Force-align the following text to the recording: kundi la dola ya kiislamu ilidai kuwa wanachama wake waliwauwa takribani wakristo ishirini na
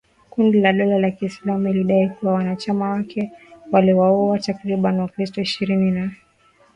kundi 0.29 0.59
la 0.61 0.73
dola 0.73 1.07
ya 1.07 1.11
kiislamu 1.11 1.67
ilidai 1.67 2.09
kuwa 2.09 2.33
wanachama 2.33 2.89
wake 2.89 3.31
waliwauwa 3.71 4.39
takribani 4.39 4.99
wakristo 4.99 5.41
ishirini 5.41 5.91
na 5.91 6.11